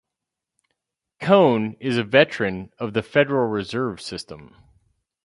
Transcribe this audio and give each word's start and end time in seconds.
Kohn 1.19 1.75
is 1.79 1.97
a 1.97 2.03
veteran 2.03 2.71
of 2.79 2.93
the 2.93 3.03
Federal 3.03 3.47
Reserve 3.47 4.01
System. 4.01 4.55